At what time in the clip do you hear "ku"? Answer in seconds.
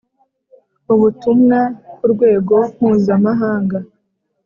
1.95-2.05